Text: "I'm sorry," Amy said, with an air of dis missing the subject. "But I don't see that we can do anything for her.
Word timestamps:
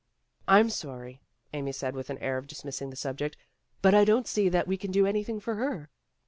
"I'm 0.47 0.71
sorry," 0.71 1.21
Amy 1.53 1.71
said, 1.71 1.93
with 1.93 2.09
an 2.09 2.17
air 2.17 2.39
of 2.39 2.47
dis 2.47 2.65
missing 2.65 2.89
the 2.89 2.95
subject. 2.95 3.37
"But 3.83 3.93
I 3.93 4.03
don't 4.03 4.25
see 4.27 4.49
that 4.49 4.65
we 4.67 4.75
can 4.75 4.89
do 4.89 5.05
anything 5.05 5.39
for 5.39 5.53
her. 5.57 5.91